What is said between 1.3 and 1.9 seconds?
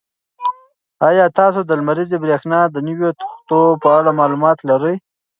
تاسو د